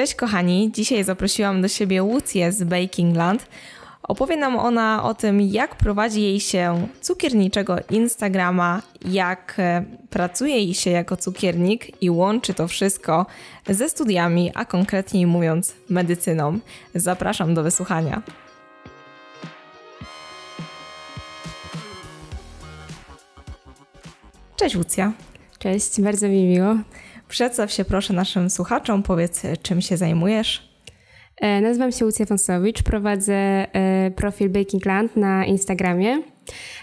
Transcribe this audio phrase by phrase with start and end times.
[0.00, 3.46] Cześć kochani, dzisiaj zaprosiłam do siebie Łucję z Bakingland.
[4.02, 10.74] Opowie nam ona o tym, jak prowadzi jej się cukierniczego Instagrama, jak e, pracuje jej
[10.74, 13.26] się jako cukiernik i łączy to wszystko
[13.68, 16.58] ze studiami, a konkretniej mówiąc medycyną.
[16.94, 18.22] Zapraszam do wysłuchania.
[24.56, 25.12] Cześć Łucja.
[25.58, 26.76] Cześć, bardzo mi miło.
[27.30, 30.70] Przedstaw się proszę naszym słuchaczom, powiedz czym się zajmujesz.
[31.40, 36.22] E, nazywam się Łucja Wąsowicz, prowadzę e, profil Bakingland na Instagramie.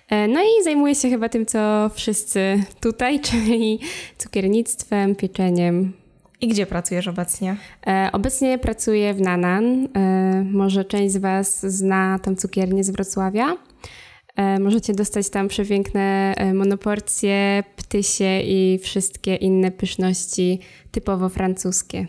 [0.09, 3.80] E, no i zajmuję się chyba tym, co wszyscy tutaj, czyli
[4.18, 5.94] cukiernictwem, pieczeniem.
[6.41, 7.55] I gdzie pracujesz obecnie?
[8.12, 9.88] Obecnie pracuję w Nanan.
[10.52, 13.57] Może część z Was zna tą cukiernię z Wrocławia.
[14.59, 20.60] Możecie dostać tam przepiękne monoporcje, ptysie i wszystkie inne pyszności
[20.91, 22.08] typowo francuskie.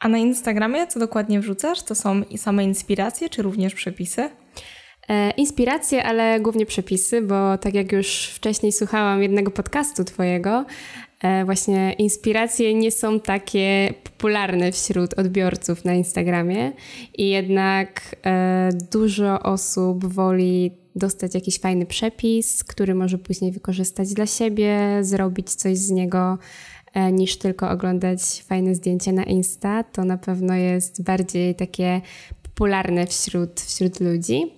[0.00, 1.82] A na Instagramie co dokładnie wrzucasz?
[1.82, 4.30] To są same inspiracje, czy również przepisy?
[5.08, 10.64] E, inspiracje, ale głównie przepisy, bo tak jak już wcześniej słuchałam jednego podcastu Twojego,
[11.22, 16.72] e, właśnie inspiracje nie są takie popularne wśród odbiorców na Instagramie
[17.18, 24.26] i jednak e, dużo osób woli dostać jakiś fajny przepis, który może później wykorzystać dla
[24.26, 26.38] siebie, zrobić coś z niego
[26.94, 29.84] E, niż tylko oglądać fajne zdjęcia na Insta.
[29.84, 32.00] To na pewno jest bardziej takie
[32.42, 34.52] popularne wśród, wśród ludzi.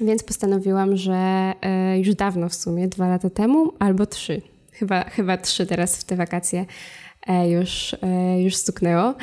[0.00, 1.14] Więc postanowiłam, że
[1.62, 4.42] e, już dawno w sumie, dwa lata temu albo trzy,
[4.72, 6.66] chyba, chyba trzy teraz w te wakacje
[7.48, 7.96] już,
[8.38, 9.14] już stuknęło.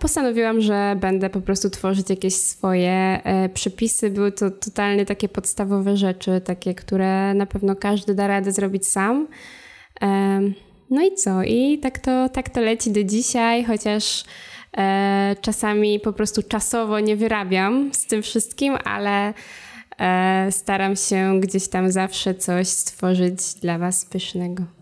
[0.00, 3.20] Postanowiłam, że będę po prostu tworzyć jakieś swoje
[3.54, 4.10] przepisy.
[4.10, 9.26] Były to totalnie takie podstawowe rzeczy, takie, które na pewno każdy da radę zrobić sam.
[10.90, 11.42] No i co?
[11.42, 14.24] I tak to, tak to leci do dzisiaj, chociaż
[14.76, 19.34] e, czasami po prostu czasowo nie wyrabiam z tym wszystkim, ale
[19.98, 24.75] e, staram się gdzieś tam zawsze coś stworzyć dla Was pysznego.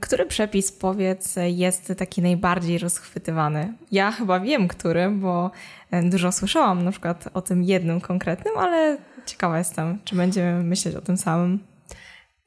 [0.00, 3.72] Który przepis, powiedz, jest taki najbardziej rozchwytywany?
[3.92, 5.50] Ja chyba wiem, który, bo
[6.02, 11.00] dużo słyszałam na przykład o tym jednym konkretnym, ale ciekawa jestem, czy będziemy myśleć o
[11.00, 11.58] tym samym.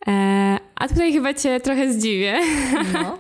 [0.08, 2.40] E, a tutaj chyba cię trochę zdziwię.
[2.94, 3.20] No.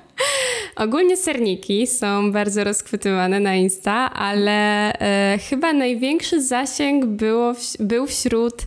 [0.85, 8.07] Ogólnie serniki są bardzo rozchwytywane na Insta, ale e, chyba największy zasięg było w, był
[8.07, 8.65] wśród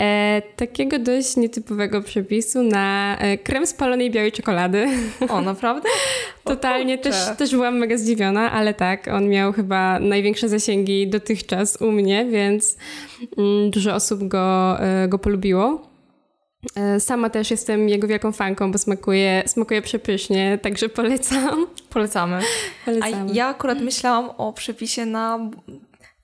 [0.00, 4.86] e, takiego dość nietypowego przepisu na e, krem z palonej białej czekolady.
[5.28, 5.88] O, naprawdę?
[6.44, 11.92] Totalnie, też, też byłam mega zdziwiona, ale tak, on miał chyba największe zasięgi dotychczas u
[11.92, 12.76] mnie, więc
[13.38, 15.96] mm, dużo osób go, e, go polubiło.
[16.74, 21.66] E, sama też jestem jego wielką fanką, bo smakuje, smakuje przepysznie, także polecam.
[21.90, 22.42] Polecamy.
[22.84, 23.26] Polecamy.
[23.26, 25.50] A ja akurat myślałam o przepisie na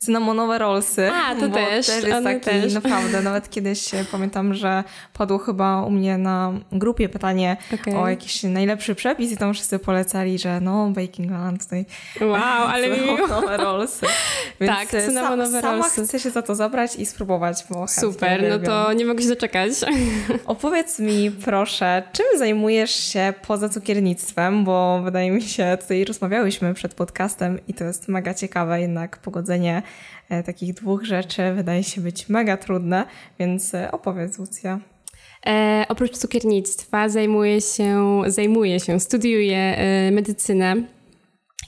[0.03, 1.11] cynamonowe rollsy.
[1.11, 1.87] A, to też.
[1.87, 2.75] też jest taki, też.
[2.75, 7.99] naprawdę, nawet kiedyś pamiętam, że padło chyba u mnie na grupie pytanie okay.
[7.99, 11.87] o jakiś najlepszy przepis i tam wszyscy polecali, że no, Baking Land tutaj.
[12.21, 12.35] Wow,
[12.69, 14.07] ale cynamonowe rollsy.
[14.61, 15.91] Więc tak, cynamonowe sama rollsy.
[15.95, 19.29] Sama chcę się za to zabrać i spróbować, bo Super, no to nie mogę się
[19.29, 19.73] doczekać.
[20.47, 26.95] Opowiedz mi proszę, czym zajmujesz się poza cukiernictwem, bo wydaje mi się, tutaj rozmawiałyśmy przed
[26.95, 29.92] podcastem i to jest mega ciekawe jednak pogodzenie E,
[30.47, 33.07] takich dwóch rzeczy wydaje się być mega trudne,
[33.39, 34.81] więc e, opowiedz Lucja.
[35.47, 40.77] E, oprócz cukiernictwa zajmuję się, zajmuję się, studiuję e, medycynę.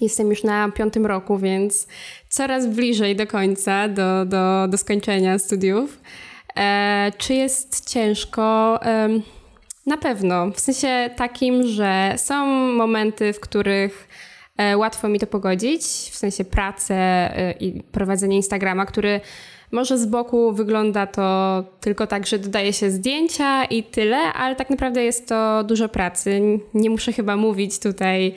[0.00, 1.86] Jestem już na piątym roku, więc
[2.28, 6.00] coraz bliżej do końca, do, do, do skończenia studiów.
[6.56, 8.78] E, czy jest ciężko?
[8.82, 9.08] E,
[9.86, 10.50] na pewno.
[10.50, 14.13] W sensie takim, że są momenty, w których E,
[14.76, 19.20] łatwo mi to pogodzić, w sensie pracę e, i prowadzenie Instagrama, który
[19.74, 24.70] może z boku wygląda to tylko tak, że dodaje się zdjęcia i tyle, ale tak
[24.70, 26.40] naprawdę jest to dużo pracy.
[26.74, 28.34] Nie muszę chyba mówić tutaj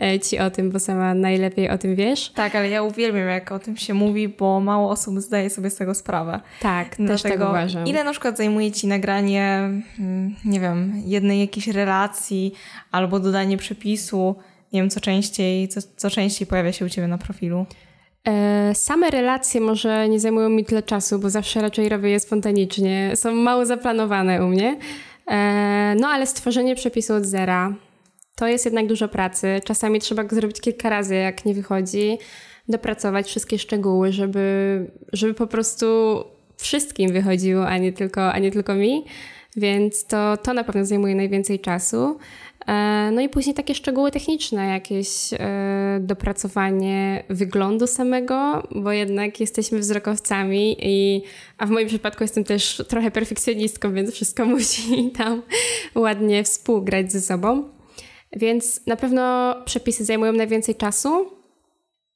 [0.00, 2.30] e, ci o tym, bo sama najlepiej o tym wiesz.
[2.30, 5.76] Tak, ale ja uwielbiam, jak o tym się mówi, bo mało osób zdaje sobie z
[5.76, 6.40] tego sprawę.
[6.60, 7.86] Tak, Dlatego, też tak uważam.
[7.86, 12.52] Ile na przykład zajmuje ci nagranie, mm, nie wiem, jednej jakiejś relacji
[12.90, 14.34] albo dodanie przepisu
[14.72, 17.66] nie wiem, co częściej, co, co częściej pojawia się u Ciebie na profilu?
[18.28, 23.12] E, same relacje może nie zajmują mi tyle czasu, bo zawsze raczej robię je spontanicznie.
[23.14, 24.78] Są mało zaplanowane u mnie.
[25.30, 27.74] E, no ale stworzenie przepisu od zera
[28.40, 29.60] to jest jednak dużo pracy.
[29.64, 32.18] Czasami trzeba go zrobić kilka razy, jak nie wychodzi.
[32.68, 35.86] Dopracować wszystkie szczegóły, żeby, żeby po prostu
[36.56, 39.04] wszystkim wychodziło, a nie tylko, a nie tylko mi.
[39.56, 42.18] Więc to, to na pewno zajmuje najwięcej czasu.
[42.66, 45.38] E, no i później takie szczegóły techniczne, jakieś e,
[46.00, 51.22] dopracowanie wyglądu samego, bo jednak jesteśmy wzrokowcami, i,
[51.58, 55.42] a w moim przypadku jestem też trochę perfekcjonistką, więc wszystko musi tam
[55.94, 57.68] ładnie współgrać ze sobą.
[58.32, 61.30] Więc na pewno przepisy zajmują najwięcej czasu.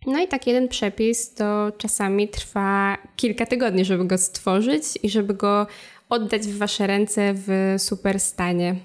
[0.07, 5.35] No i tak jeden przepis to czasami trwa kilka tygodni, żeby go stworzyć i żeby
[5.35, 5.67] go
[6.09, 8.77] oddać w Wasze ręce w super stanie.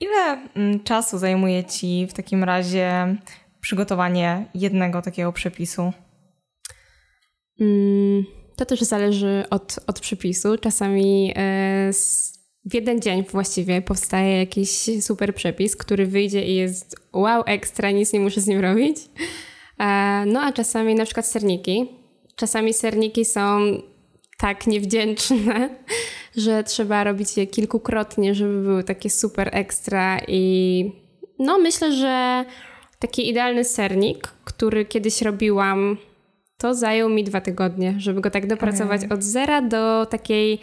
[0.00, 3.16] Ile mm, czasu zajmuje Ci w takim razie
[3.60, 5.92] przygotowanie jednego takiego przepisu?
[7.60, 8.24] Mm,
[8.56, 10.58] to też zależy od, od przepisu.
[10.58, 11.90] Czasami e,
[12.64, 14.70] w jeden dzień właściwie powstaje jakiś
[15.00, 18.96] super przepis, który wyjdzie i jest wow, ekstra, nic nie muszę z nim robić.
[19.78, 21.88] E, no a czasami na przykład serniki.
[22.36, 23.60] Czasami serniki są
[24.38, 25.70] tak niewdzięczne,
[26.36, 30.92] że trzeba robić je kilkukrotnie, żeby były takie super ekstra i
[31.38, 32.44] no myślę, że
[32.98, 35.96] taki idealny sernik, który kiedyś robiłam,
[36.58, 39.18] to zajął mi dwa tygodnie, żeby go tak dopracować okay.
[39.18, 40.60] od zera do takiej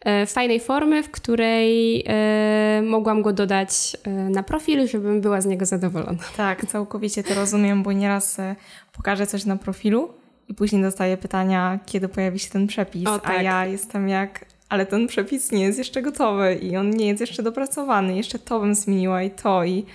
[0.00, 5.46] e, fajnej formy, w której e, mogłam go dodać e, na profil, żebym była z
[5.46, 6.24] niego zadowolona.
[6.36, 8.56] Tak, całkowicie to rozumiem, bo nieraz e,
[8.92, 10.08] pokażę coś na profilu
[10.48, 13.30] i później dostaję pytania, kiedy pojawi się ten przepis, o, tak.
[13.30, 17.20] a ja jestem jak, ale ten przepis nie jest jeszcze gotowy i on nie jest
[17.20, 19.86] jeszcze dopracowany, jeszcze to bym zmieniła i to i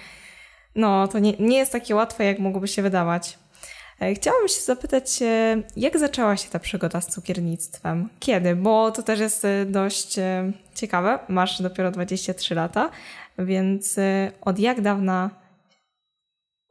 [0.76, 3.38] no, to nie, nie jest takie łatwe, jak mogłoby się wydawać.
[4.02, 8.10] E, chciałabym się zapytać, e, jak zaczęła się ta przygoda z cukiernictwem?
[8.20, 8.56] Kiedy?
[8.56, 10.16] Bo to też jest e, dość
[10.76, 11.20] ciekawe.
[11.30, 12.90] Masz dopiero 23 lata,
[13.40, 14.00] więc
[14.42, 15.30] od jak dawna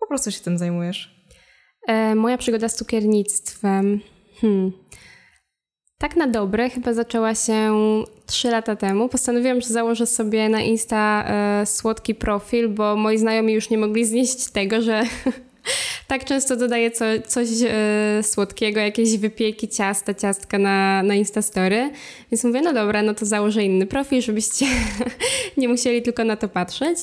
[0.00, 1.26] po prostu się tym zajmujesz?
[1.88, 4.00] E, moja przygoda z cukiernictwem.
[4.40, 4.72] Hmm.
[6.02, 7.74] Tak na dobre chyba zaczęła się
[8.26, 9.08] 3 lata temu.
[9.08, 14.04] Postanowiłam, że założę sobie na Insta e, słodki profil, bo moi znajomi już nie mogli
[14.04, 15.02] znieść tego, że
[16.08, 21.90] tak często dodaję co, coś e, słodkiego, jakieś wypieki, ciasta, ciastka na, na Instastory.
[22.30, 24.66] Więc mówię, no dobra, no to założę inny profil, żebyście
[25.56, 26.98] nie musieli tylko na to patrzeć.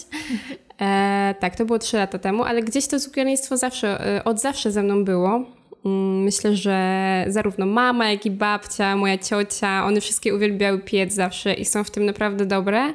[0.81, 4.72] E, tak, to było 3 lata temu, ale gdzieś to cukiernictwo zawsze, e, od zawsze
[4.72, 5.58] ze mną było.
[5.86, 11.54] Mm, myślę, że zarówno mama, jak i babcia, moja ciocia, one wszystkie uwielbiały piec zawsze
[11.54, 12.94] i są w tym naprawdę dobre.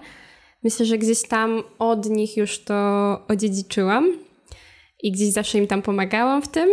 [0.63, 2.75] Myślę, że gdzieś tam od nich już to
[3.29, 4.13] odziedziczyłam
[5.03, 6.69] i gdzieś zawsze im tam pomagałam w tym.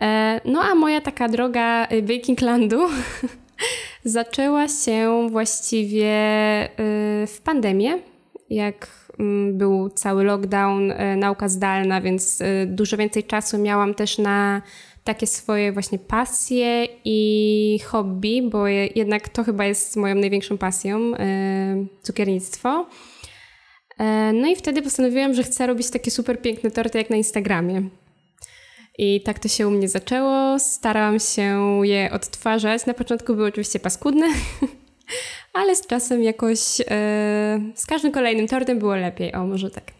[0.00, 2.80] E, no a moja taka droga y, Bakinglandu
[4.04, 6.14] zaczęła się właściwie
[6.64, 7.98] y, w pandemię,
[8.50, 8.88] jak
[9.18, 14.62] mm, był cały lockdown, y, nauka zdalna, więc dużo więcej czasu miałam też na
[15.08, 21.12] takie swoje właśnie pasje i hobby, bo jednak to chyba jest moją największą pasją,
[22.02, 22.86] cukiernictwo.
[23.98, 27.82] E, no i wtedy postanowiłam, że chcę robić takie super piękne torty jak na Instagramie.
[28.98, 30.58] I tak to się u mnie zaczęło.
[30.58, 32.86] Starałam się je odtwarzać.
[32.86, 34.26] Na początku były oczywiście paskudne,
[35.58, 39.34] ale z czasem jakoś e, z każdym kolejnym tortem było lepiej.
[39.34, 39.97] O, może tak.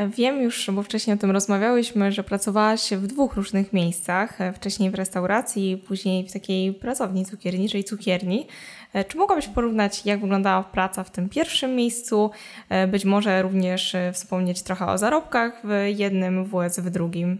[0.00, 4.38] Wiem już, bo wcześniej o tym rozmawiałyśmy, że pracowałaś w dwóch różnych miejscach.
[4.54, 8.46] Wcześniej w restauracji, później w takiej pracowni cukierniczej, cukierni.
[8.92, 12.30] E, czy mogłabyś porównać, jak wyglądała praca w tym pierwszym miejscu?
[12.68, 17.38] E, być może również e, wspomnieć trochę o zarobkach w jednym WS w drugim.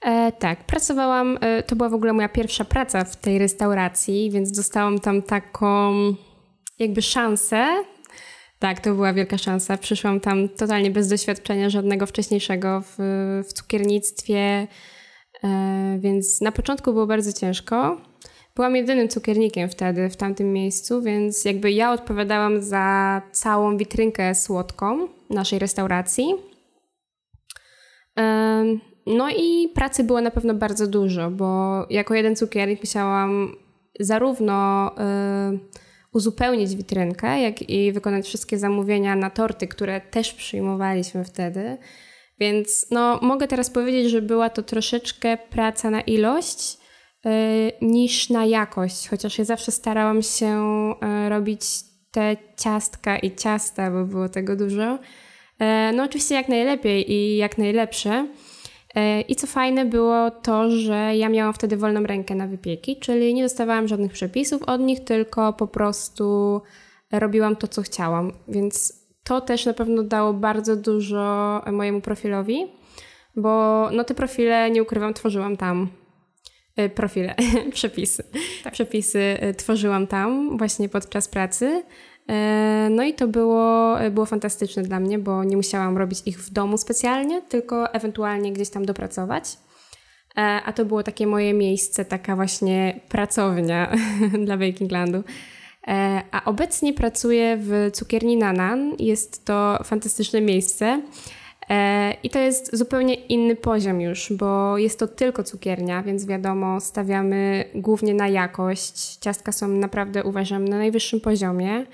[0.00, 4.98] E, tak, pracowałam, to była w ogóle moja pierwsza praca w tej restauracji, więc dostałam
[4.98, 5.94] tam taką
[6.78, 7.66] jakby szansę.
[8.58, 9.76] Tak, to była wielka szansa.
[9.76, 12.96] Przyszłam tam totalnie bez doświadczenia żadnego wcześniejszego w,
[13.48, 14.66] w cukiernictwie,
[15.44, 18.00] e, więc na początku było bardzo ciężko.
[18.56, 25.08] Byłam jedynym cukiernikiem wtedy w tamtym miejscu, więc jakby ja odpowiadałam za całą witrynkę słodką
[25.30, 26.34] naszej restauracji.
[29.06, 33.56] No i pracy było na pewno bardzo dużo, bo jako jeden cukiernik musiałam
[34.00, 34.90] zarówno
[36.16, 41.76] uzupełnić witrynkę, jak i wykonać wszystkie zamówienia na torty, które też przyjmowaliśmy wtedy.
[42.40, 46.78] Więc no, mogę teraz powiedzieć, że była to troszeczkę praca na ilość,
[47.26, 50.54] Y, niż na jakość, chociaż ja zawsze starałam się
[51.26, 51.62] y, robić
[52.10, 54.94] te ciastka i ciasta, bo było tego dużo.
[54.94, 54.98] Y,
[55.94, 58.28] no oczywiście jak najlepiej i jak najlepsze.
[59.28, 63.42] I co fajne było to, że ja miałam wtedy wolną rękę na wypieki, czyli nie
[63.42, 66.60] dostawałam żadnych przepisów od nich, tylko po prostu
[67.12, 68.32] robiłam to, co chciałam.
[68.48, 72.66] Więc to też na pewno dało bardzo dużo mojemu profilowi,
[73.36, 75.88] bo no te profile, nie ukrywam, tworzyłam tam
[76.76, 77.34] E, profile,
[77.72, 78.24] przepisy.
[78.64, 78.72] Tak.
[78.72, 81.82] Przepisy e, tworzyłam tam właśnie podczas pracy.
[82.28, 86.50] E, no i to było, było fantastyczne dla mnie, bo nie musiałam robić ich w
[86.50, 89.44] domu specjalnie, tylko ewentualnie gdzieś tam dopracować.
[90.36, 93.92] E, a to było takie moje miejsce, taka właśnie pracownia
[94.46, 95.22] dla Bakinglandu.
[95.88, 98.92] E, a obecnie pracuję w cukierni Nanan.
[98.98, 101.02] Jest to fantastyczne miejsce.
[102.22, 107.64] I to jest zupełnie inny poziom już, bo jest to tylko cukiernia, więc wiadomo, stawiamy
[107.74, 109.16] głównie na jakość.
[109.16, 111.86] Ciastka są naprawdę, uważam, na najwyższym poziomie.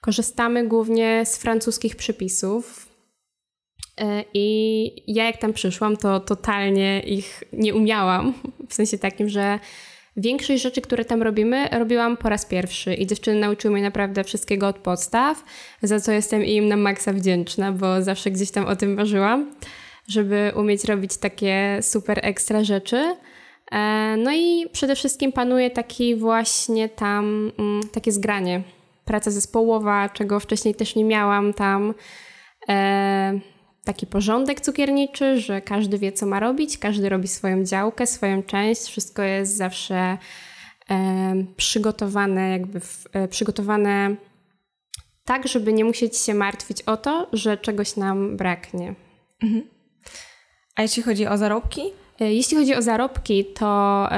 [0.00, 2.88] Korzystamy głównie z francuskich przepisów.
[4.00, 8.34] E, I ja, jak tam przyszłam, to totalnie ich nie umiałam.
[8.68, 9.58] W sensie takim, że
[10.18, 12.94] większość rzeczy, które tam robimy, robiłam po raz pierwszy.
[12.94, 15.44] I dziewczyny nauczyły mnie naprawdę wszystkiego od podstaw,
[15.82, 19.50] za co jestem im na maksa wdzięczna, bo zawsze gdzieś tam o tym marzyłam,
[20.08, 23.16] żeby umieć robić takie super ekstra rzeczy.
[23.72, 28.62] E, no i przede wszystkim panuje taki właśnie tam, mm, takie zgranie
[29.04, 31.94] praca zespołowa, czego wcześniej też nie miałam tam.
[33.88, 38.82] Taki porządek cukierniczy, że każdy wie, co ma robić, każdy robi swoją działkę, swoją część,
[38.82, 40.18] wszystko jest zawsze
[40.90, 44.16] e, przygotowane, jakby w, e, przygotowane
[45.24, 48.94] tak, żeby nie musieć się martwić o to, że czegoś nam braknie.
[49.42, 49.62] Mhm.
[50.76, 51.82] A jeśli chodzi o zarobki?
[52.20, 54.08] E, jeśli chodzi o zarobki, to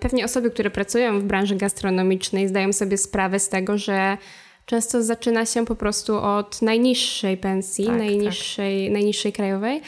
[0.00, 4.18] pewnie osoby, które pracują w branży gastronomicznej, zdają sobie sprawę z tego, że
[4.66, 8.92] często zaczyna się po prostu od najniższej pensji, tak, najniższej, tak.
[8.92, 9.82] najniższej krajowej.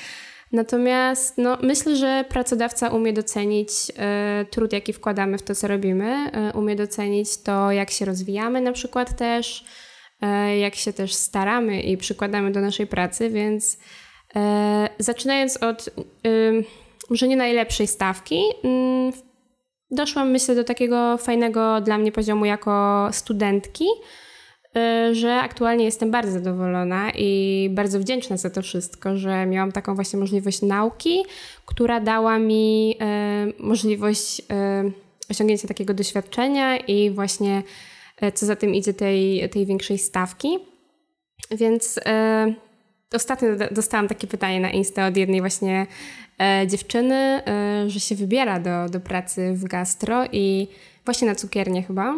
[0.52, 6.30] Natomiast no, myślę, że pracodawca umie docenić e, trud, jaki wkładamy w to, co robimy,
[6.32, 9.64] e, umie docenić to, jak się rozwijamy na przykład też,
[10.20, 13.78] e, jak się też staramy i przykładamy do naszej pracy, więc
[14.98, 15.90] zaczynając od
[17.10, 19.12] może nie najlepszej stawki, mm,
[19.90, 23.84] doszłam myślę do takiego fajnego dla mnie poziomu jako studentki,
[25.12, 30.18] że aktualnie jestem bardzo zadowolona i bardzo wdzięczna za to wszystko, że miałam taką właśnie
[30.18, 31.24] możliwość nauki,
[31.66, 32.96] która dała mi
[33.58, 34.44] y, możliwość y,
[35.30, 37.62] osiągnięcia takiego doświadczenia i właśnie
[38.34, 40.58] co za tym idzie tej, tej większej stawki.
[41.50, 42.00] Więc
[43.14, 45.86] ostatnio dostałam takie pytanie na Insta od jednej właśnie
[46.66, 47.42] dziewczyny,
[47.86, 50.68] że się wybiera do, do pracy w gastro i
[51.04, 52.14] właśnie na cukiernię chyba.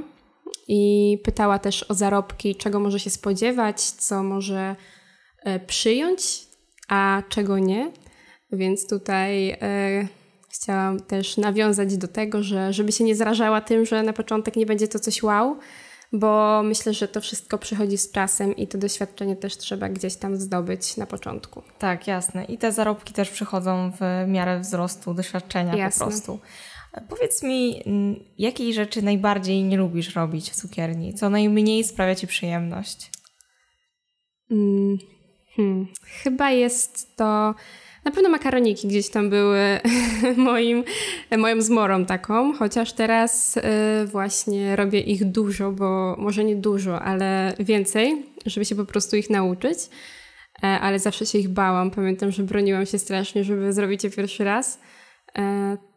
[0.69, 4.77] I pytała też o zarobki, czego może się spodziewać, co może
[5.45, 6.47] e, przyjąć,
[6.89, 7.93] a czego nie.
[8.53, 10.09] Więc tutaj e,
[10.51, 14.67] chciałam też nawiązać do tego, że żeby się nie zrażała tym, że na początek nie
[14.67, 15.59] będzie to coś wow,
[16.13, 20.37] bo myślę, że to wszystko przychodzi z czasem i to doświadczenie też trzeba gdzieś tam
[20.37, 21.63] zdobyć na początku.
[21.79, 22.45] Tak, jasne.
[22.45, 26.05] I te zarobki też przychodzą w miarę wzrostu doświadczenia jasne.
[26.05, 26.41] po prostu.
[27.09, 27.83] Powiedz mi,
[28.39, 31.15] jakiej rzeczy najbardziej nie lubisz robić w cukierni?
[31.15, 33.11] Co najmniej sprawia ci przyjemność?
[34.51, 34.99] Mm,
[35.57, 35.87] hmm.
[36.23, 37.55] Chyba jest to
[38.05, 39.81] na pewno makaroniki gdzieś tam były
[40.37, 40.85] moim,
[41.39, 43.61] moją zmorą taką, chociaż teraz y,
[44.07, 49.31] właśnie robię ich dużo, bo może nie dużo, ale więcej, żeby się po prostu ich
[49.31, 49.79] nauczyć.
[50.63, 51.91] E, ale zawsze się ich bałam.
[51.91, 54.81] Pamiętam, że broniłam się strasznie, żeby zrobić je pierwszy raz.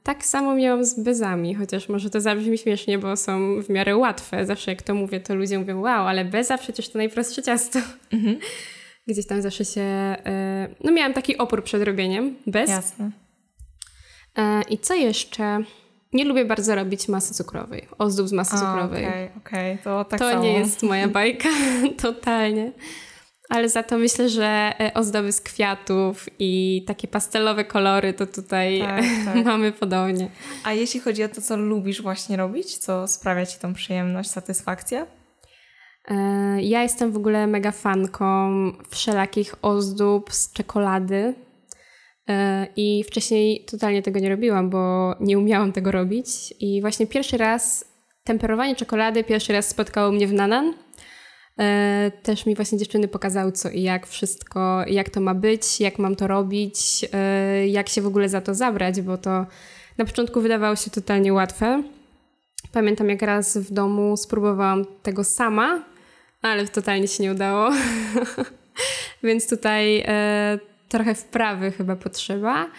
[0.09, 4.45] Tak samo miałam z bezami, chociaż może to zabrzmi śmiesznie, bo są w miarę łatwe.
[4.45, 7.79] Zawsze jak to mówię, to ludzie mówią, wow, ale beza przecież to najprostsze ciasto.
[8.11, 8.39] Mhm
[9.07, 9.81] gdzieś tam zawsze się.
[9.81, 12.69] E, no, miałam taki opór przed robieniem bez.
[12.69, 13.11] Jasne.
[14.37, 15.63] E, I co jeszcze?
[16.13, 19.05] Nie lubię bardzo robić masy cukrowej, ozdób z masy cukrowej.
[19.05, 19.83] Okej, okay, okej, okay.
[19.83, 20.43] to tak To samo.
[20.43, 21.49] nie jest moja bajka,
[22.01, 22.71] totalnie.
[23.49, 28.79] Ale za to myślę, że e, ozdoby z kwiatów i takie pastelowe kolory to tutaj
[28.79, 29.45] tak, tak.
[29.45, 30.29] mamy podobnie.
[30.63, 35.05] A jeśli chodzi o to, co lubisz właśnie robić, co sprawia ci tą przyjemność, satysfakcję?
[36.07, 36.15] E,
[36.61, 38.51] ja jestem w ogóle mega fanką
[38.89, 41.33] wszelakich ozdób z czekolady.
[42.29, 46.53] E, I wcześniej totalnie tego nie robiłam, bo nie umiałam tego robić.
[46.59, 47.85] I właśnie pierwszy raz
[48.23, 50.73] temperowanie czekolady, pierwszy raz spotkało mnie w Nanan.
[51.59, 55.99] E, też mi właśnie dziewczyny pokazały co i jak wszystko, jak to ma być, jak
[55.99, 57.05] mam to robić,
[57.67, 59.45] jak się w ogóle za to zabrać, bo to
[59.97, 61.83] na początku wydawało się totalnie łatwe.
[62.71, 65.83] Pamiętam, jak raz w domu spróbowałam tego sama,
[66.41, 67.69] ale totalnie się nie udało.
[69.23, 72.71] Więc tutaj e, trochę wprawy chyba potrzeba.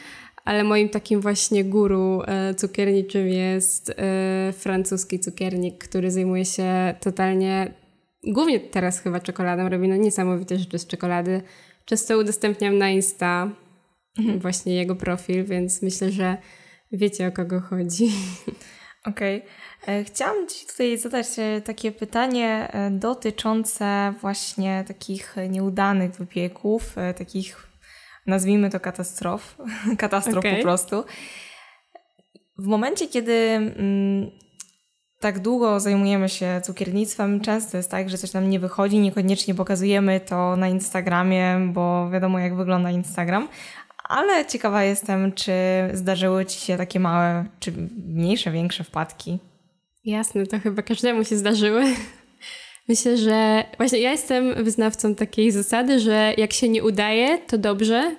[0.44, 7.72] Ale moim takim właśnie guru e, cukierniczym jest e, francuski cukiernik, który zajmuje się totalnie,
[8.26, 11.42] głównie teraz chyba czekoladą, robi no niesamowite rzeczy z czekolady.
[11.84, 13.50] Często udostępniam na Insta
[14.18, 14.38] mhm.
[14.38, 16.36] właśnie jego profil, więc myślę, że
[16.92, 18.10] wiecie o kogo chodzi.
[19.04, 19.42] Okej.
[19.82, 20.04] Okay.
[20.04, 27.66] Chciałam Ci tutaj zadać e, takie pytanie e, dotyczące właśnie takich nieudanych wypieków, e, takich
[28.26, 29.56] nazwijmy to katastrof,
[29.98, 30.56] katastrof okay.
[30.56, 31.04] po prostu.
[32.58, 34.30] W momencie, kiedy mm,
[35.20, 40.20] tak długo zajmujemy się cukiernictwem, często jest tak, że coś nam nie wychodzi, niekoniecznie pokazujemy
[40.20, 43.48] to na Instagramie, bo wiadomo jak wygląda Instagram,
[44.04, 45.52] ale ciekawa jestem, czy
[45.92, 47.72] zdarzyły Ci się takie małe, czy
[48.06, 49.38] mniejsze, większe wpadki?
[50.04, 51.84] Jasne, to chyba każdemu się zdarzyły.
[52.88, 58.16] Myślę, że właśnie ja jestem wyznawcą takiej zasady, że jak się nie udaje, to dobrze,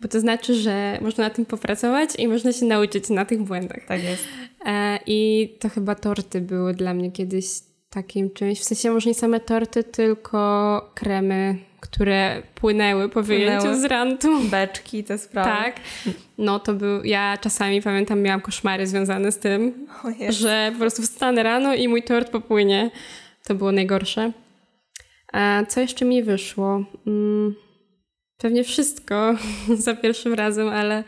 [0.00, 3.80] bo to znaczy, że można na tym popracować i można się nauczyć na tych błędach.
[3.88, 4.24] Tak jest.
[4.66, 7.46] E, I to chyba torty były dla mnie kiedyś
[7.90, 8.60] takim czymś.
[8.60, 13.80] W sensie może nie same torty, tylko kremy, które płynęły po wyjęciu płynęły.
[13.80, 14.40] z rantu.
[14.40, 15.50] Beczki, te sprawy.
[15.50, 15.80] Tak.
[16.38, 19.86] No to był, ja czasami pamiętam, miałam koszmary związane z tym,
[20.28, 22.90] że po prostu wstanę rano i mój tort popłynie.
[23.44, 24.32] To było najgorsze.
[25.32, 26.84] A co jeszcze mi wyszło?
[27.06, 27.54] Mm,
[28.44, 29.34] pewnie wszystko
[29.86, 31.04] za pierwszym razem, ale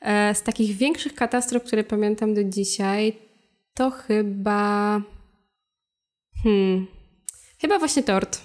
[0.00, 3.12] e, z takich większych katastrof, które pamiętam do dzisiaj,
[3.74, 5.00] to chyba.
[6.42, 6.86] Hmm.
[7.60, 8.40] Chyba właśnie tort,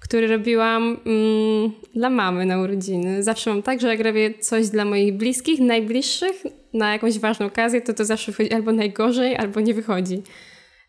[0.00, 3.22] który robiłam mm, dla mamy na urodziny.
[3.22, 6.42] Zawsze mam tak, że jak robię coś dla moich bliskich, najbliższych,
[6.74, 10.22] na jakąś ważną okazję, to to zawsze wychodzi albo najgorzej, albo nie wychodzi.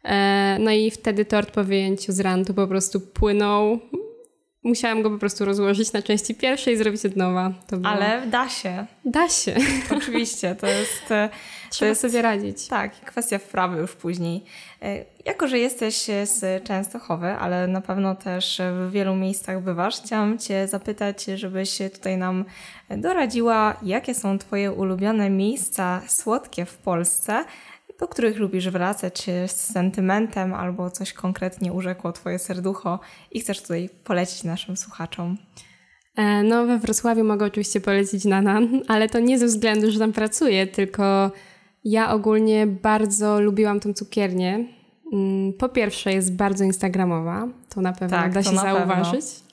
[0.03, 3.79] E, no i wtedy tort po wyjęciu z rantu po prostu płynął.
[4.63, 7.53] Musiałam go po prostu rozłożyć na części pierwszej i zrobić od nowa.
[7.71, 7.87] Było...
[7.87, 8.85] Ale da się.
[9.05, 9.55] Da się.
[9.97, 11.11] Oczywiście, to jest...
[11.11, 11.29] E,
[11.69, 12.67] Trzeba to jest, sobie radzić.
[12.67, 14.43] Tak, kwestia wprawy już później.
[14.81, 20.37] E, jako, że jesteś z Częstochowy, ale na pewno też w wielu miejscach bywasz, chciałam
[20.37, 22.45] Cię zapytać, żebyś tutaj nam
[22.89, 27.45] doradziła, jakie są Twoje ulubione miejsca słodkie w Polsce,
[27.99, 32.99] do których lubisz wracać z sentymentem albo coś konkretnie urzekło Twoje serducho
[33.31, 35.37] i chcesz tutaj polecić naszym słuchaczom?
[36.15, 40.13] E, no, we Wrocławiu mogę oczywiście polecić Nanan, ale to nie ze względu, że tam
[40.13, 41.31] pracuję, tylko
[41.83, 44.65] ja ogólnie bardzo lubiłam tą cukiernię.
[45.13, 49.25] Mm, po pierwsze, jest bardzo instagramowa, to na pewno tak, da się zauważyć.
[49.25, 49.49] Pewno.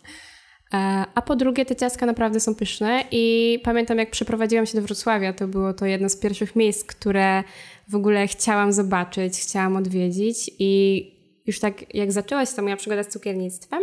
[1.15, 5.33] A po drugie, te ciastka naprawdę są pyszne i pamiętam, jak przeprowadziłam się do Wrocławia,
[5.33, 7.45] to było to jedno z pierwszych miejsc, które
[7.89, 11.03] w ogóle chciałam zobaczyć, chciałam odwiedzić i
[11.47, 13.83] już tak jak zaczęła się ta moja przygoda z cukiernictwem,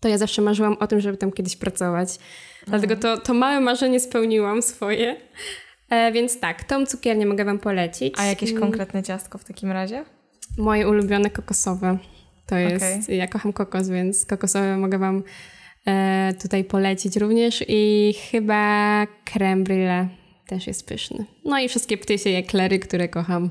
[0.00, 2.08] to ja zawsze marzyłam o tym, żeby tam kiedyś pracować.
[2.66, 5.16] Dlatego to, to małe marzenie spełniłam swoje.
[5.90, 8.14] E, więc tak, tą cukiernię mogę Wam polecić.
[8.16, 8.62] A jakieś mm.
[8.62, 10.04] konkretne ciastko w takim razie?
[10.58, 11.98] Moje ulubione kokosowe.
[12.46, 13.16] To jest, okay.
[13.16, 15.22] ja kocham kokos, więc kokosowe mogę Wam
[15.86, 20.08] e, tutaj polecić również i chyba creme brulee
[20.46, 21.24] też jest pyszny.
[21.44, 23.50] No i wszystkie ptysie eklery, które kocham.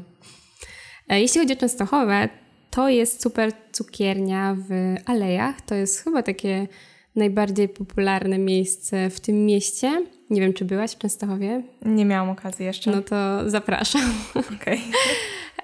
[1.09, 2.29] E, jeśli chodzi o Częstochowę,
[2.71, 5.61] to jest super cukiernia w Alejach.
[5.61, 6.67] To jest chyba takie
[7.15, 10.05] najbardziej popularne miejsce w tym mieście.
[10.29, 11.61] Nie wiem, czy byłaś w Częstochowie?
[11.85, 12.91] Nie miałam okazji jeszcze.
[12.91, 14.13] No to zapraszam.
[14.61, 14.77] Okay.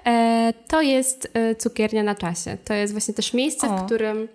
[0.06, 2.56] E, to jest e, cukiernia na czasie.
[2.64, 3.78] To jest właśnie też miejsce, o.
[3.78, 4.28] w którym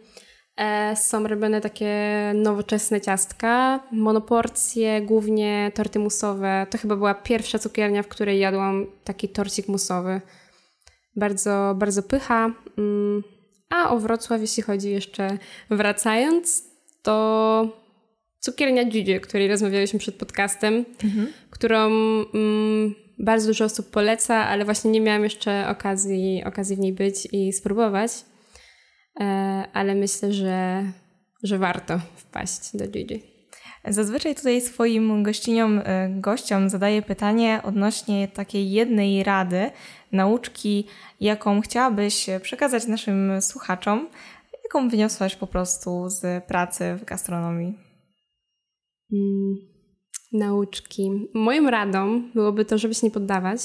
[0.95, 1.95] są robione takie
[2.35, 6.67] nowoczesne ciastka, monoporcje, głównie torty musowe.
[6.69, 10.21] To chyba była pierwsza cukiernia, w której jadłam taki torcik musowy.
[11.15, 12.51] Bardzo, bardzo pycha.
[12.77, 13.23] Mm,
[13.69, 15.37] a o Wrocław, jeśli chodzi jeszcze
[15.69, 16.63] wracając,
[17.01, 17.87] to
[18.39, 21.27] cukiernia Gigi, o której rozmawialiśmy przed podcastem, mhm.
[21.49, 21.85] którą
[22.33, 27.27] mm, bardzo dużo osób poleca, ale właśnie nie miałam jeszcze okazji, okazji w niej być
[27.31, 28.11] i spróbować.
[29.19, 29.23] E,
[29.73, 30.83] ale myślę, że,
[31.43, 33.23] że warto wpaść do Gigi.
[33.87, 39.71] Zazwyczaj tutaj swoim gościniom, e, gościom zadaję pytanie odnośnie takiej jednej rady,
[40.11, 40.87] nauczki,
[41.21, 44.09] jaką chciałabyś przekazać naszym słuchaczom,
[44.63, 47.73] jaką wyniosłaś po prostu z pracy w gastronomii?
[49.13, 49.55] Mm,
[50.33, 51.11] nauczki.
[51.33, 53.59] Moją radą byłoby to, żeby się nie poddawać,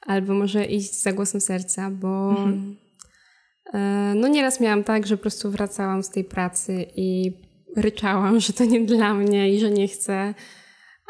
[0.00, 2.76] albo może iść za głosem serca, bo mhm.
[3.74, 3.78] E,
[4.16, 7.32] no nieraz miałam tak, że po prostu wracałam z tej pracy i
[7.76, 10.34] ryczałam, że to nie dla mnie i że nie chcę.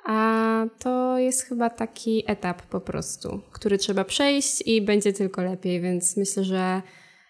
[0.05, 5.81] A to jest chyba taki etap po prostu, który trzeba przejść i będzie tylko lepiej,
[5.81, 6.83] więc myślę, że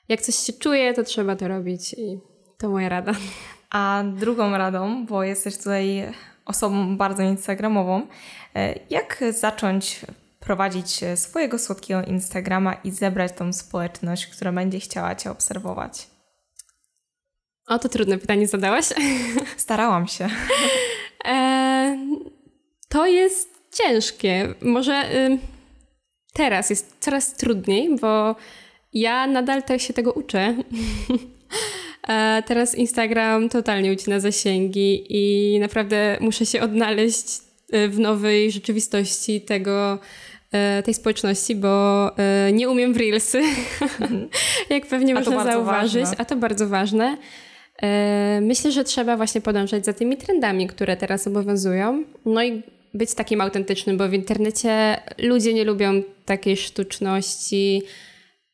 [0.09, 2.21] jak coś się czuje, to trzeba to robić i
[2.59, 3.13] to moja rada.
[3.71, 6.13] A drugą radą, bo jesteś tutaj
[6.45, 8.07] osobą bardzo instagramową,
[8.55, 10.01] e, jak zacząć
[10.45, 16.07] prowadzić e, swojego słodkiego Instagrama i zebrać tą społeczność, która będzie chciała Cię obserwować?
[17.67, 18.85] O, to trudne pytanie zadałaś.
[19.57, 20.29] Starałam się.
[21.25, 21.99] E,
[22.89, 24.55] to jest ciężkie.
[24.63, 25.39] Może y,
[26.35, 28.37] teraz jest coraz trudniej, bo
[28.93, 30.55] ja nadal tak się tego uczę.
[32.47, 37.27] teraz Instagram totalnie ucina zasięgi i naprawdę muszę się odnaleźć
[37.73, 39.99] e, w nowej rzeczywistości tego, e,
[40.85, 43.43] tej społeczności, bo e, nie umiem w Reelsy,
[43.81, 44.29] mhm.
[44.71, 46.17] jak pewnie można zauważyć, ważne.
[46.19, 47.17] a to bardzo ważne.
[48.41, 52.05] Myślę, że trzeba właśnie podążać za tymi trendami, które teraz obowiązują.
[52.25, 52.63] No i
[52.95, 57.83] być takim autentycznym, bo w internecie ludzie nie lubią takiej sztuczności.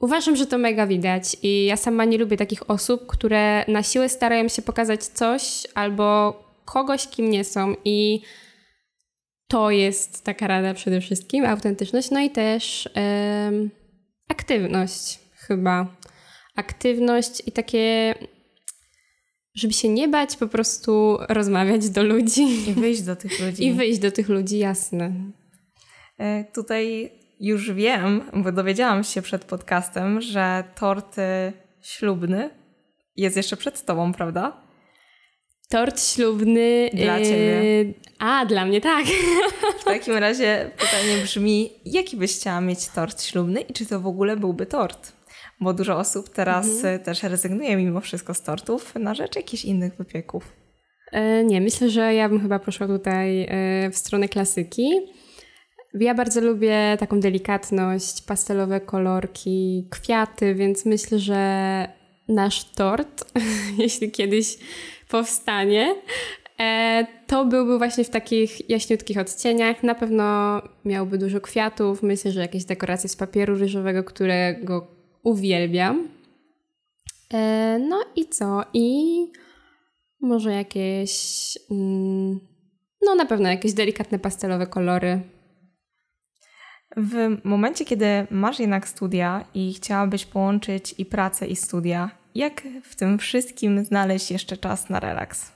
[0.01, 4.09] Uważam, że to mega widać i ja sama nie lubię takich osób, które na siłę
[4.09, 6.35] starają się pokazać coś albo
[6.65, 8.21] kogoś, kim nie są i
[9.49, 13.71] to jest taka rada przede wszystkim, autentyczność, no i też um,
[14.29, 15.87] aktywność chyba.
[16.57, 18.15] Aktywność i takie
[19.55, 22.71] żeby się nie bać, po prostu rozmawiać do ludzi.
[22.71, 23.65] I wyjść do tych ludzi.
[23.67, 25.13] I wyjść do tych ludzi, jasne.
[26.19, 31.17] E, tutaj już wiem, bo dowiedziałam się przed podcastem, że tort
[31.83, 32.51] ślubny
[33.17, 34.68] jest jeszcze przed tobą, prawda?
[35.69, 36.91] Tort ślubny.
[36.95, 37.65] Dla ciebie.
[37.65, 39.07] Yy, a, dla mnie tak.
[39.81, 44.07] W takim razie pytanie brzmi: jaki byś chciała mieć tort ślubny i czy to w
[44.07, 45.19] ogóle byłby tort?
[45.61, 46.95] bo dużo osób teraz mhm.
[46.95, 50.53] Y, też rezygnuje mimo wszystko z tortów na rzecz jakichś innych wypieków.
[51.13, 54.91] E, nie, myślę, że ja bym chyba poszła tutaj e, w stronę klasyki.
[55.95, 61.89] Ja bardzo lubię taką delikatność, pastelowe kolorki, kwiaty, więc myślę, że
[62.29, 63.25] nasz tort,
[63.79, 64.59] jeśli kiedyś
[65.09, 65.95] powstanie,
[66.61, 69.83] e, to byłby właśnie w takich jaśniutkich odcieniach.
[69.83, 72.03] Na pewno miałby dużo kwiatów.
[72.03, 74.87] Myślę, że jakieś dekoracje z papieru ryżowego, którego
[75.23, 76.09] uwielbiam.
[77.35, 78.65] E, no i co?
[78.75, 79.27] I
[80.21, 81.13] może jakieś.
[81.71, 82.41] Mm,
[83.03, 85.21] no, na pewno jakieś delikatne pastelowe kolory.
[86.97, 92.97] W momencie, kiedy masz jednak studia i chciałabyś połączyć i pracę, i studia, jak w
[92.97, 95.53] tym wszystkim znaleźć jeszcze czas na relaks?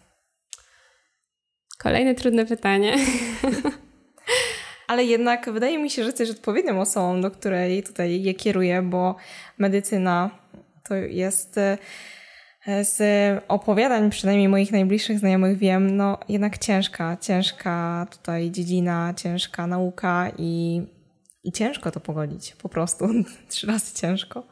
[1.78, 2.96] Kolejne trudne pytanie.
[4.88, 9.16] ale jednak wydaje mi się, że jesteś odpowiednią osobą, do której tutaj je kieruję, bo
[9.58, 10.30] medycyna
[10.84, 11.78] to jest e,
[12.84, 12.98] z
[13.48, 20.82] opowiadań, przynajmniej moich najbliższych znajomych wiem, no jednak ciężka, ciężka tutaj dziedzina, ciężka nauka i,
[21.44, 23.08] i ciężko to pogodzić, po prostu
[23.48, 24.51] trzy razy ciężko.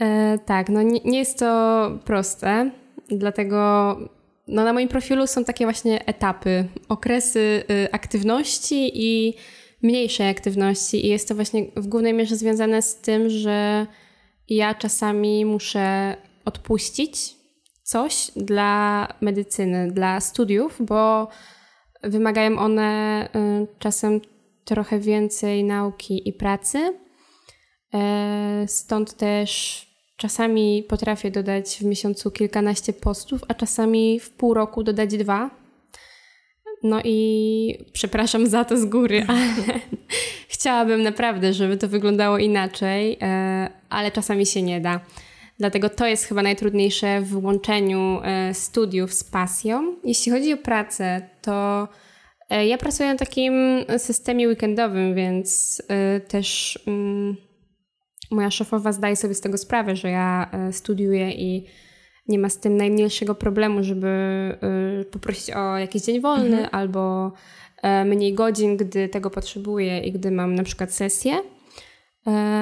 [0.00, 2.70] E, tak, no nie, nie jest to proste,
[3.08, 3.96] dlatego
[4.48, 9.34] no na moim profilu są takie właśnie etapy, okresy y, aktywności i
[9.82, 11.06] mniejszej aktywności.
[11.06, 13.86] I jest to właśnie w głównej mierze związane z tym, że
[14.48, 17.36] ja czasami muszę odpuścić
[17.82, 21.28] coś dla medycyny, dla studiów, bo
[22.02, 24.20] wymagają one y, czasem
[24.64, 26.94] trochę więcej nauki i pracy.
[27.94, 29.80] E, stąd też
[30.16, 35.50] Czasami potrafię dodać w miesiącu kilkanaście postów, a czasami w pół roku dodać dwa.
[36.82, 39.80] No i przepraszam za to z góry, ale
[40.48, 45.00] chciałabym naprawdę, żeby to wyglądało inaczej, e, ale czasami się nie da.
[45.58, 49.96] Dlatego to jest chyba najtrudniejsze w łączeniu e, studiów z pasją.
[50.04, 51.88] Jeśli chodzi o pracę, to
[52.50, 55.82] e, ja pracuję na takim systemie weekendowym, więc
[56.28, 57.36] też mm,
[58.34, 61.66] moja szefowa zdaje sobie z tego sprawę, że ja e, studiuję i
[62.28, 66.68] nie ma z tym najmniejszego problemu, żeby e, poprosić o jakiś dzień wolny mhm.
[66.72, 67.32] albo
[67.82, 71.32] e, mniej godzin, gdy tego potrzebuję i gdy mam na przykład sesję.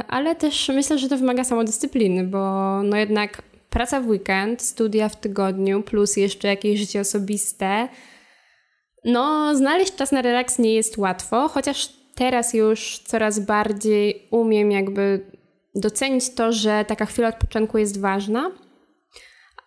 [0.09, 5.21] Ale też myślę, że to wymaga samodyscypliny, bo no jednak praca w weekend, studia w
[5.21, 7.89] tygodniu, plus jeszcze jakieś życie osobiste.
[9.05, 15.27] No, znaleźć czas na relaks nie jest łatwo, chociaż teraz już coraz bardziej umiem jakby
[15.75, 18.51] docenić to, że taka chwila odpoczynku jest ważna,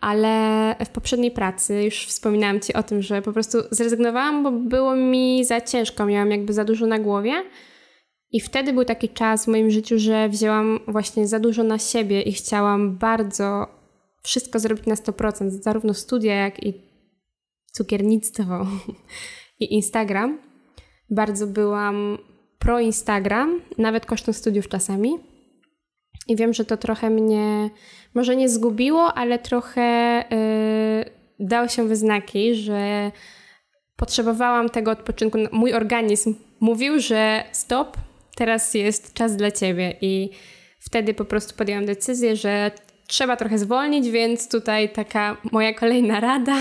[0.02, 4.96] ale w poprzedniej pracy już wspominałam Ci o tym, że po prostu zrezygnowałam, bo było
[4.96, 7.44] mi za ciężko, miałam jakby za dużo na głowie.
[8.32, 12.22] I wtedy był taki czas w moim życiu, że wzięłam właśnie za dużo na siebie
[12.22, 13.68] i chciałam bardzo
[14.24, 16.74] wszystko zrobić na 100%, zarówno studia, jak i
[17.72, 18.68] cukiernictwo
[19.60, 20.39] i Instagram.
[21.10, 22.18] Bardzo byłam
[22.60, 25.35] pro Instagram, nawet kosztem studiów czasami.
[26.27, 27.69] I wiem, że to trochę mnie
[28.13, 33.11] może nie zgubiło, ale trochę yy, dał się wyznaki, że
[33.95, 35.38] potrzebowałam tego odpoczynku.
[35.51, 37.97] Mój organizm mówił, że stop,
[38.35, 39.95] teraz jest czas dla ciebie.
[40.01, 40.29] I
[40.79, 42.71] wtedy po prostu podjęłam decyzję, że
[43.07, 46.57] trzeba trochę zwolnić, więc tutaj taka moja kolejna rada,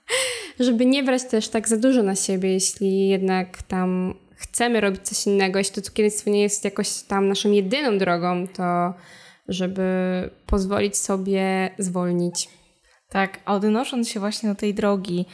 [0.60, 4.14] żeby nie brać też tak za dużo na siebie, jeśli jednak tam
[4.44, 8.94] chcemy robić coś innego, jeśli to cukiernictwo nie jest jakoś tam naszą jedyną drogą, to
[9.48, 9.84] żeby
[10.46, 12.48] pozwolić sobie zwolnić.
[13.08, 15.26] Tak, a odnosząc się właśnie do tej drogi,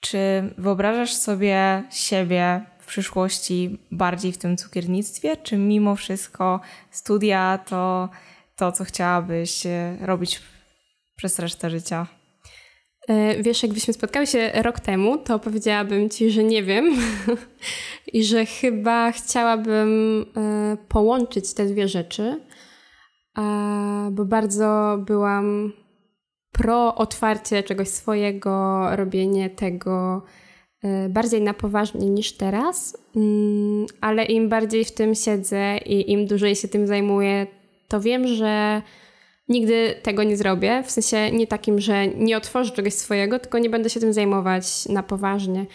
[0.00, 0.18] czy
[0.58, 8.08] wyobrażasz sobie siebie w przyszłości bardziej w tym cukiernictwie, czy mimo wszystko studia to
[8.56, 10.42] to, co chciałabyś e, robić
[11.16, 12.06] przez resztę życia?
[13.08, 16.96] E, wiesz, jakbyśmy spotkały się rok temu, to powiedziałabym ci, że nie wiem.
[18.12, 22.40] I że chyba chciałabym e, połączyć te dwie rzeczy,
[24.10, 25.72] bo bardzo byłam
[26.52, 30.22] pro otwarcie czegoś swojego, robienie tego
[31.08, 36.56] bardziej na poważnie niż teraz, mm, ale im bardziej w tym siedzę i im dłużej
[36.56, 37.46] się tym zajmuję,
[37.88, 38.82] to wiem, że
[39.48, 40.82] nigdy tego nie zrobię.
[40.86, 44.86] W sensie nie takim, że nie otworzę czegoś swojego, tylko nie będę się tym zajmować
[44.88, 45.66] na poważnie.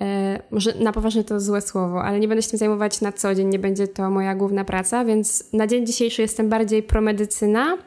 [0.00, 3.34] E, może na poważnie to złe słowo, ale nie będę się tym zajmować na co
[3.34, 7.78] dzień, nie będzie to moja główna praca, więc na dzień dzisiejszy jestem bardziej promedycyna,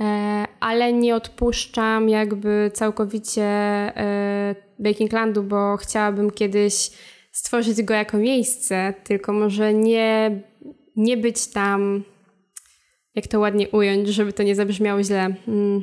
[0.00, 6.90] e, ale nie odpuszczam jakby całkowicie e, Bakinglandu, bo chciałabym kiedyś
[7.32, 10.40] stworzyć go jako miejsce, tylko może nie,
[10.96, 12.04] nie być tam
[13.14, 15.34] jak to ładnie ująć, żeby to nie zabrzmiało źle.
[15.48, 15.82] Mm.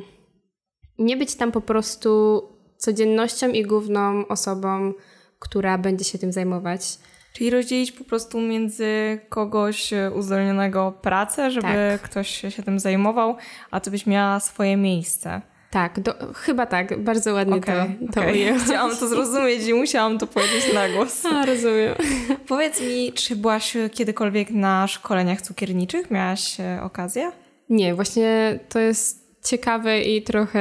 [0.98, 2.42] Nie być tam po prostu
[2.76, 4.92] codziennością i główną osobą,
[5.38, 6.98] która będzie się tym zajmować.
[7.32, 12.02] Czyli rozdzielić po prostu między kogoś uzdolnionego pracę, żeby tak.
[12.02, 13.36] ktoś się tym zajmował,
[13.70, 15.42] a ty byś miała swoje miejsce.
[15.70, 18.58] Tak, do, chyba tak, bardzo ładnie okay, to, to okay.
[18.64, 21.26] Chciałam to zrozumieć i musiałam to powiedzieć na głos.
[21.26, 21.94] A, rozumiem.
[22.48, 26.10] Powiedz mi, czy byłaś kiedykolwiek na szkoleniach cukierniczych?
[26.10, 27.32] Miałaś e, okazję?
[27.68, 30.60] Nie, właśnie to jest ciekawe i trochę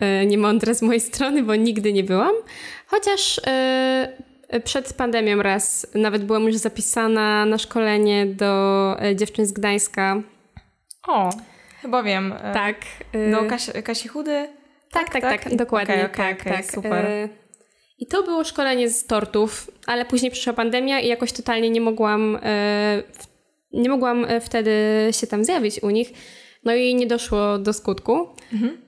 [0.00, 2.34] e, niemądre z mojej strony, bo nigdy nie byłam.
[2.86, 4.12] Chociaż e,
[4.64, 10.22] przed pandemią raz nawet byłam już zapisana na szkolenie do dziewczyn z Gdańska.
[11.08, 11.30] O,
[11.82, 12.32] Chyba wiem.
[12.32, 12.76] E, tak.
[13.30, 14.48] Do Kasi, Kasi Chudy?
[14.90, 15.94] Tak, tak, tak, tak dokładnie.
[15.94, 16.72] Okay, okay, tak, okay, tak.
[16.72, 17.06] Super.
[17.06, 17.28] E,
[17.98, 22.38] I to było szkolenie z tortów, ale później przyszła pandemia i jakoś totalnie nie mogłam,
[22.42, 23.02] e,
[23.72, 24.72] nie mogłam wtedy
[25.20, 26.12] się tam zjawić u nich.
[26.64, 28.28] No i nie doszło do skutku.
[28.52, 28.78] Mhm.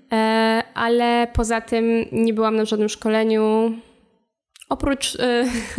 [0.75, 3.73] Ale poza tym nie byłam na żadnym szkoleniu.
[4.69, 5.17] Oprócz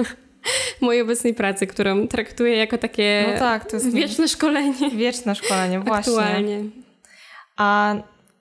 [0.82, 4.90] mojej obecnej pracy, którą traktuję jako takie no tak, wieczne szkolenie.
[4.96, 6.14] Wieczne szkolenie, właśnie.
[6.14, 6.64] Aktualnie.
[7.58, 7.96] A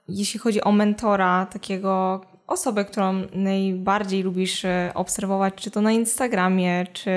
[0.08, 6.86] jeśli chodzi o mentora, takiego osobę, którą najbardziej lubisz e, obserwować, czy to na Instagramie,
[6.92, 7.10] czy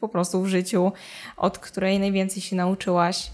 [0.00, 0.92] po prostu w życiu,
[1.36, 3.30] od której najwięcej się nauczyłaś?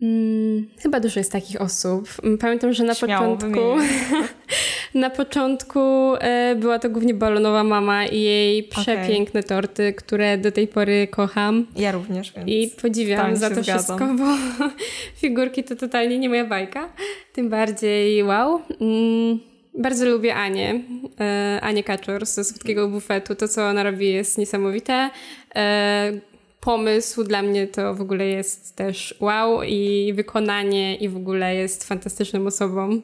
[0.00, 2.08] Hmm, chyba dużo jest takich osób.
[2.40, 3.60] Pamiętam, że na Śmiało początku
[4.94, 5.80] Na początku
[6.20, 9.48] e, była to głównie balonowa mama i jej przepiękne okay.
[9.48, 11.66] torty, które do tej pory kocham.
[11.76, 13.98] Ja również, więc I podziwiam za to zgadzam.
[13.98, 14.24] wszystko, bo
[15.20, 16.88] figurki to totalnie nie moja bajka.
[17.32, 18.60] Tym bardziej wow.
[18.80, 19.38] Mm,
[19.78, 20.80] bardzo lubię Anię,
[21.20, 23.34] e, Anię Kaczor ze Słodkiego Bufetu.
[23.34, 25.10] To, co ona robi jest niesamowite.
[25.54, 26.12] E,
[26.60, 31.84] pomysł dla mnie to w ogóle jest też wow i wykonanie i w ogóle jest
[31.84, 33.00] fantastyczną osobą.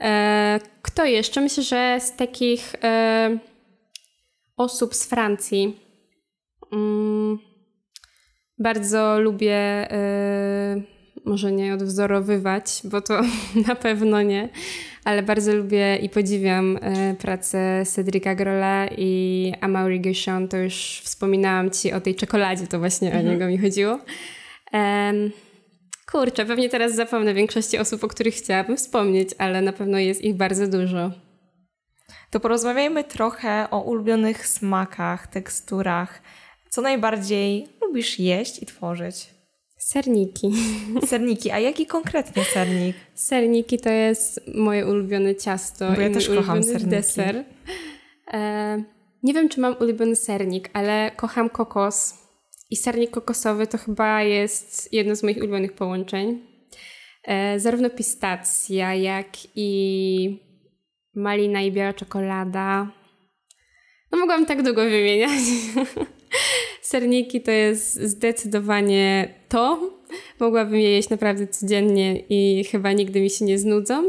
[0.00, 1.40] E, kto jeszcze?
[1.40, 3.38] Myślę, że z takich e,
[4.56, 5.76] osób z Francji
[6.72, 7.38] mm,
[8.58, 9.56] bardzo lubię,
[9.92, 10.82] e,
[11.24, 13.20] może nie odwzorowywać, bo to
[13.68, 14.48] na pewno nie,
[15.04, 16.78] ale bardzo lubię i podziwiam
[17.18, 20.48] pracę Cedrica Grola i Amaury Guichon.
[20.48, 23.26] To już wspominałam Ci o tej czekoladzie, to właśnie mhm.
[23.26, 23.98] o niego mi chodziło.
[26.14, 30.34] Kurczę, pewnie teraz zapomnę większości osób, o których chciałabym wspomnieć, ale na pewno jest ich
[30.34, 31.10] bardzo dużo.
[32.30, 36.22] To porozmawiajmy trochę o ulubionych smakach, teksturach.
[36.70, 39.30] Co najbardziej lubisz jeść i tworzyć?
[39.78, 40.52] Serniki.
[41.10, 42.96] Serniki, a jaki konkretnie sernik?
[43.14, 46.90] Serniki to jest moje ulubione ciasto Bo ja też kocham serniki.
[46.90, 47.44] deser.
[48.32, 48.82] E,
[49.22, 52.23] nie wiem, czy mam ulubiony sernik, ale kocham kokos.
[52.74, 56.40] I sernik kokosowy to chyba jest jedno z moich ulubionych połączeń.
[57.24, 60.38] E, zarówno pistacja, jak i
[61.14, 62.90] malina i biała czekolada.
[64.12, 65.40] No mogłam tak długo wymieniać.
[66.82, 69.90] Serniki to jest zdecydowanie to.
[70.40, 74.04] Mogłabym je jeść naprawdę codziennie i chyba nigdy mi się nie znudzą.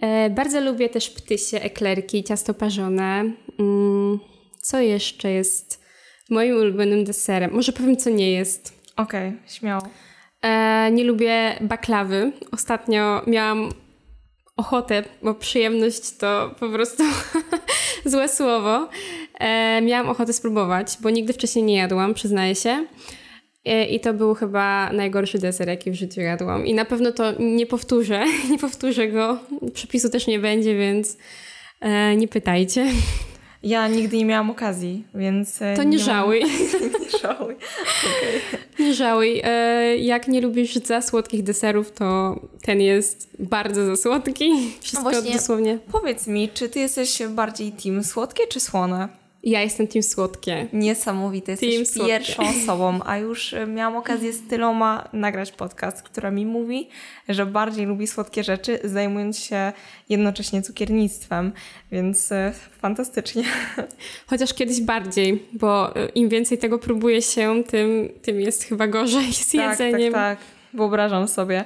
[0.00, 3.32] E, bardzo lubię też ptysie, eklerki, ciasto parzone.
[3.58, 4.18] Mm,
[4.62, 5.85] co jeszcze jest
[6.30, 7.50] moim ulubionym deserem.
[7.52, 8.82] Może powiem, co nie jest.
[8.96, 9.82] Okej, okay, śmiało.
[10.42, 12.32] E, nie lubię baklawy.
[12.52, 13.68] Ostatnio miałam
[14.56, 17.02] ochotę, bo przyjemność to po prostu
[18.04, 18.88] złe słowo.
[19.40, 22.86] e, miałam ochotę spróbować, bo nigdy wcześniej nie jadłam, przyznaję się.
[23.64, 26.66] E, I to był chyba najgorszy deser, jaki w życiu jadłam.
[26.66, 29.38] I na pewno to nie powtórzę, nie powtórzę go.
[29.74, 31.16] Przepisu też nie będzie, więc
[31.80, 32.86] e, nie pytajcie.
[33.66, 35.62] Ja nigdy nie miałam okazji, więc.
[35.62, 36.40] E, to nie, nie żałuj.
[36.40, 36.50] Mam...
[37.02, 37.54] nie żałuj.
[37.54, 38.86] Okay.
[38.86, 39.40] Nie żałuj.
[39.44, 44.50] E, jak nie lubisz za słodkich deserów, to ten jest bardzo za słodki.
[44.80, 45.78] Wszystko Właśnie, dosłownie.
[45.92, 49.08] Powiedz mi, czy ty jesteś bardziej team słodkie czy słone?
[49.46, 50.66] Ja jestem team słodkie.
[50.72, 52.12] Niesamowite, jesteś team słodkie.
[52.12, 56.88] pierwszą osobą, a już e, miałam okazję z tyloma nagrać podcast, która mi mówi,
[57.28, 59.72] że bardziej lubi słodkie rzeczy, zajmując się
[60.08, 61.52] jednocześnie cukiernictwem,
[61.92, 63.44] więc e, fantastycznie.
[64.30, 69.32] Chociaż kiedyś bardziej, bo e, im więcej tego próbuje się, tym, tym jest chyba gorzej
[69.32, 70.12] z tak, tak jedzeniem.
[70.12, 71.64] Tak, tak, wyobrażam sobie.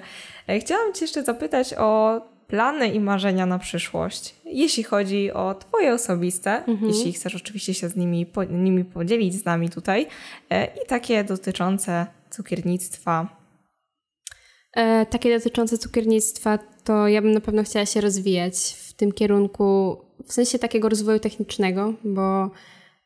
[0.61, 6.65] Chciałam Cię jeszcze zapytać o plany i marzenia na przyszłość, jeśli chodzi o Twoje osobiste,
[6.65, 6.89] mhm.
[6.89, 10.07] jeśli chcesz oczywiście się z nimi, po, nimi podzielić z nami tutaj,
[10.51, 13.37] e, i takie dotyczące cukiernictwa.
[14.73, 18.57] E, takie dotyczące cukiernictwa, to ja bym na pewno chciała się rozwijać
[18.89, 22.51] w tym kierunku, w sensie takiego rozwoju technicznego, bo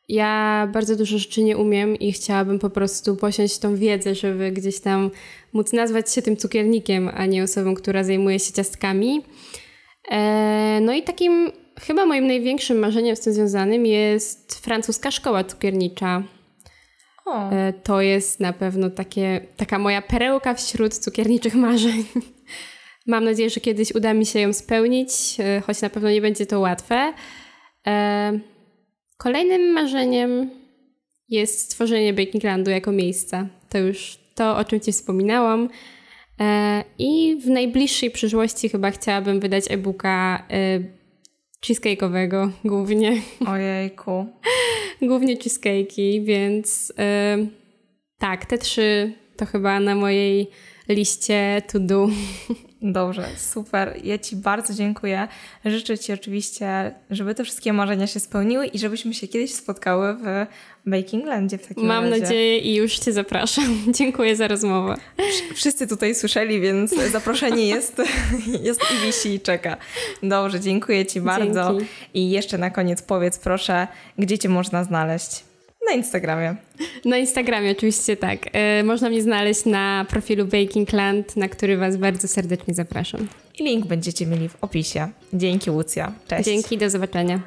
[0.09, 4.79] ja bardzo dużo rzeczy nie umiem i chciałabym po prostu posiąść tą wiedzę, żeby gdzieś
[4.79, 5.11] tam
[5.53, 9.21] móc nazwać się tym cukiernikiem, a nie osobą, która zajmuje się ciastkami.
[10.11, 16.23] E, no i takim chyba moim największym marzeniem z tym związanym jest francuska szkoła cukiernicza.
[17.25, 17.51] O.
[17.51, 22.03] E, to jest na pewno takie, taka moja perełka wśród cukierniczych marzeń.
[23.07, 26.45] Mam nadzieję, że kiedyś uda mi się ją spełnić, e, choć na pewno nie będzie
[26.45, 27.13] to łatwe.
[29.17, 30.49] Kolejnym marzeniem
[31.29, 33.47] jest stworzenie Bakinglandu jako miejsca.
[33.69, 35.69] To już to, o czym Ci wspominałam.
[36.39, 40.79] E, I w najbliższej przyszłości chyba chciałabym wydać e-booka e,
[41.65, 43.21] cheesecake'owego głównie.
[43.47, 44.25] Ojejku.
[45.01, 47.37] głównie cheesecake'i, więc e,
[48.19, 50.47] tak, te trzy to chyba na mojej
[50.87, 52.09] liście to do.
[52.81, 53.99] Dobrze, super.
[54.03, 55.27] Ja Ci bardzo dziękuję.
[55.65, 60.45] Życzę Ci oczywiście, żeby te wszystkie marzenia się spełniły i żebyśmy się kiedyś spotkały w
[60.89, 62.21] Bakinglandzie w takim Mam razie.
[62.21, 63.77] nadzieję i już Cię zapraszam.
[63.97, 64.95] dziękuję za rozmowę.
[65.55, 68.01] Wszyscy tutaj słyszeli, więc zaproszenie jest,
[68.63, 69.77] jest i wisi i czeka.
[70.23, 71.71] Dobrze, dziękuję Ci bardzo.
[71.71, 71.85] Dzięki.
[72.13, 75.43] I jeszcze na koniec powiedz proszę, gdzie Cię można znaleźć.
[75.89, 76.55] Na Instagramie.
[77.05, 78.39] Na Instagramie oczywiście tak.
[78.53, 83.27] E, można mnie znaleźć na profilu Bakingland, na który Was bardzo serdecznie zapraszam.
[83.59, 85.07] I link będziecie mieli w opisie.
[85.33, 86.11] Dzięki Łucja.
[86.27, 86.45] Cześć.
[86.45, 87.39] Dzięki, do zobaczenia.